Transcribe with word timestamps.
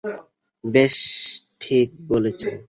বেশ, 0.63 0.95
ঠিক 1.61 1.89
বলেছো। 2.09 2.51